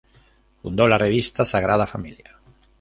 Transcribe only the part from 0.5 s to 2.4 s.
Fundó la revista "Sagrada Familia".